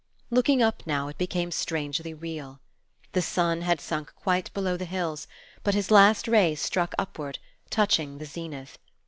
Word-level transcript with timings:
Looking 0.31 0.63
up 0.63 0.81
now, 0.87 1.09
it 1.09 1.19
became 1.19 1.51
strangely 1.51 2.11
real. 2.11 2.59
The 3.11 3.21
sun 3.21 3.61
had 3.61 3.79
sunk 3.79 4.11
quite 4.15 4.51
below 4.51 4.75
the 4.75 4.85
hills, 4.85 5.27
but 5.63 5.75
his 5.75 5.91
last 5.91 6.27
rays 6.27 6.59
struck 6.59 6.95
upward, 6.97 7.37
touching 7.69 8.17
the 8.17 8.25
zenith. 8.25 8.79